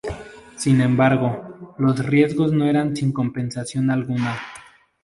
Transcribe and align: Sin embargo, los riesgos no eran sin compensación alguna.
Sin 0.57 0.81
embargo, 0.81 1.75
los 1.77 2.03
riesgos 2.03 2.51
no 2.51 2.65
eran 2.65 2.95
sin 2.95 3.11
compensación 3.11 3.91
alguna. 3.91 4.35